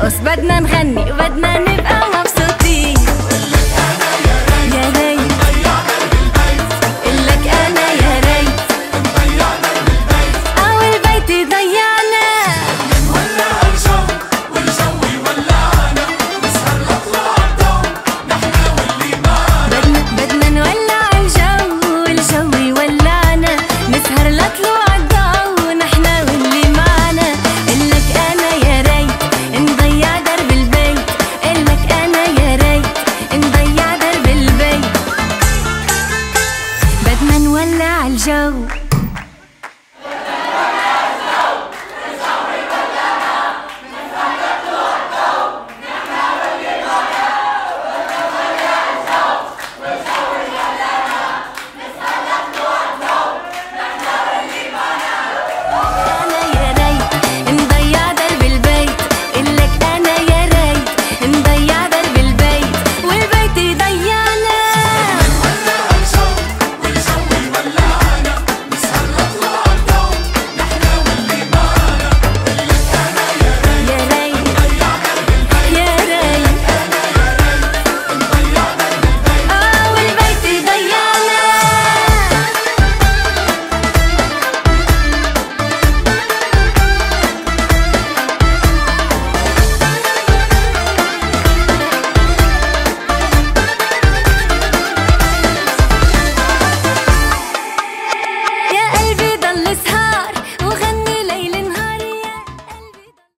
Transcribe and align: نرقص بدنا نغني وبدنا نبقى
نرقص 0.00 0.18
بدنا 0.20 0.60
نغني 0.60 1.12
وبدنا 1.12 1.58
نبقى 1.58 1.69